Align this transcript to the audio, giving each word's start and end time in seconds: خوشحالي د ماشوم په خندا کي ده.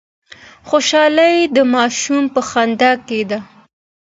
خوشحالي 0.69 1.33
د 1.55 1.57
ماشوم 1.73 2.23
په 2.33 2.41
خندا 2.49 2.91
کي 3.07 3.21
ده. 3.29 3.39